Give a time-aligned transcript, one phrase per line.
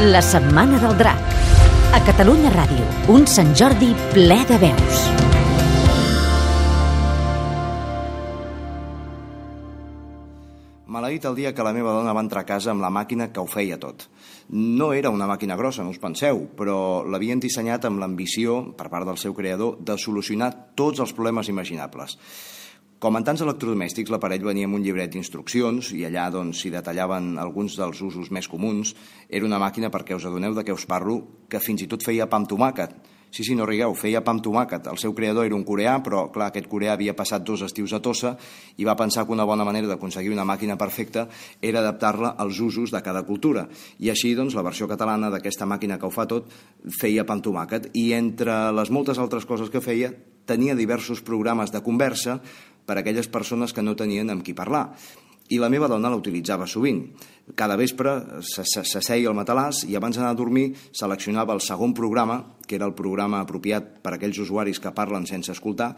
[0.00, 1.18] La Setmana del Drac.
[1.90, 5.00] A Catalunya Ràdio, un Sant Jordi ple de veus.
[10.86, 13.42] Maleït el dia que la meva dona va entrar a casa amb la màquina que
[13.42, 14.06] ho feia tot.
[14.54, 19.02] No era una màquina grossa, no us penseu, però l'havien dissenyat amb l'ambició, per part
[19.02, 22.14] del seu creador, de solucionar tots els problemes imaginables.
[22.98, 27.36] Com en tants electrodomèstics, l'aparell venia amb un llibret d'instruccions i allà doncs, s'hi detallaven
[27.38, 28.90] alguns dels usos més comuns.
[29.30, 32.26] Era una màquina, perquè us adoneu de què us parlo, que fins i tot feia
[32.26, 32.96] pa amb tomàquet.
[33.30, 34.88] Sí, sí, no rigueu, feia pa amb tomàquet.
[34.90, 38.00] El seu creador era un coreà, però clar, aquest coreà havia passat dos estius a
[38.02, 38.32] Tossa
[38.82, 41.28] i va pensar que una bona manera d'aconseguir una màquina perfecta
[41.62, 43.68] era adaptar-la als usos de cada cultura.
[44.02, 46.50] I així, doncs, la versió catalana d'aquesta màquina que ho fa tot
[46.98, 50.10] feia pa amb tomàquet i entre les moltes altres coses que feia
[50.48, 52.40] tenia diversos programes de conversa
[52.88, 54.88] per a aquelles persones que no tenien amb qui parlar.
[55.52, 57.02] I la meva dona la utilitzava sovint.
[57.56, 58.14] Cada vespre
[58.44, 62.96] s'asseia al matalàs i abans d'anar a dormir seleccionava el segon programa, que era el
[62.96, 65.94] programa apropiat per a aquells usuaris que parlen sense escoltar,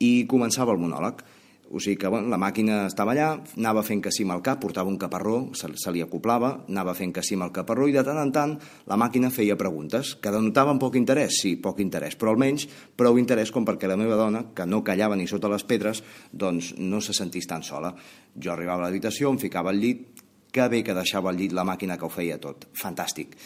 [0.00, 1.24] i començava el monòleg.
[1.70, 4.58] O sigui que bueno, la màquina estava allà, anava fent que sí amb el cap,
[4.62, 7.94] portava un caparró, se, se li acoplava, anava fent que sí amb el caparró i
[7.94, 8.56] de tant en tant
[8.90, 12.66] la màquina feia preguntes que denotaven poc interès, sí, poc interès, però almenys
[12.98, 16.74] prou interès com perquè la meva dona, que no callava ni sota les pedres, doncs
[16.82, 17.94] no se sentís tan sola.
[18.34, 21.62] Jo arribava a l'habitació, em ficava al llit, que bé que deixava al llit la
[21.64, 22.66] màquina que ho feia tot.
[22.74, 23.38] Fantàstic.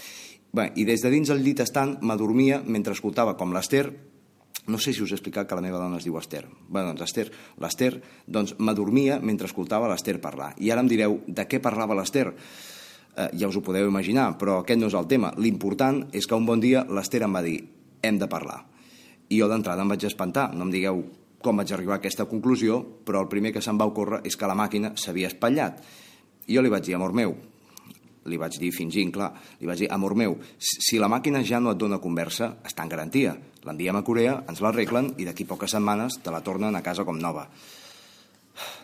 [0.55, 3.89] Bé, I des de dins el llit estant m'adormia mentre escoltava com l'Ester
[4.67, 6.45] no sé si us he explicat que la meva dona es diu Esther.
[6.49, 7.27] Bé, doncs Esther,
[7.61, 7.93] l'Esther,
[8.27, 10.55] doncs m'adormia mentre escoltava l'Esther parlar.
[10.59, 12.31] I ara em direu, de què parlava l'Esther?
[13.15, 15.35] Eh, ja us ho podeu imaginar, però aquest no és el tema.
[15.37, 17.59] L'important és que un bon dia l'Esther em va dir,
[18.03, 18.63] hem de parlar.
[19.29, 20.51] I jo d'entrada em vaig espantar.
[20.55, 21.05] No em digueu
[21.45, 24.49] com vaig arribar a aquesta conclusió, però el primer que se'm va ocórrer és que
[24.49, 25.83] la màquina s'havia espatllat.
[26.49, 27.37] I jo li vaig dir, amor meu,
[28.25, 31.75] li vaig dir fingint, clar, li vaig dir, amor meu, si la màquina ja no
[31.75, 33.37] et dona conversa, està en garantia.
[33.65, 37.17] L'enviem a Corea, ens l'arreglen i d'aquí poques setmanes te la tornen a casa com
[37.21, 37.47] nova.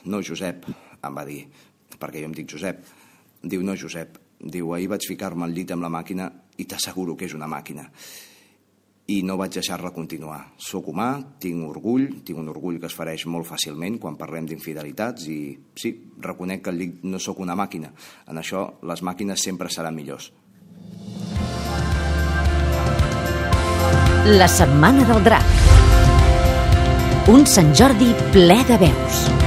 [0.08, 0.66] No, Josep,
[1.04, 1.44] em va dir,
[1.98, 2.82] perquè jo em dic Josep.
[3.42, 4.18] Diu, no, Josep.
[4.40, 7.90] Diu, ahir vaig ficar-me al llit amb la màquina i t'asseguro que és una màquina
[9.10, 10.38] i no vaig deixar-la continuar.
[10.60, 11.08] Soc humà,
[11.42, 15.38] tinc orgull, tinc un orgull que es fareix molt fàcilment quan parlem d'infidelitats i
[15.74, 15.92] sí,
[16.22, 17.90] reconec que no sóc una màquina.
[18.30, 20.30] En això les màquines sempre seran millors.
[24.26, 25.46] La setmana del drac.
[27.32, 29.39] Un Sant Jordi ple de veus.